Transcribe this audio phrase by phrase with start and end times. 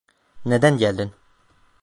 [0.45, 1.13] Neden geldin?